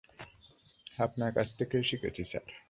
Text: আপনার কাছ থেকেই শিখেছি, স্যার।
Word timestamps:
আপনার 0.99 1.31
কাছ 1.33 1.47
থেকেই 1.57 1.83
শিখেছি, 1.83 2.23
স্যার। 2.25 2.51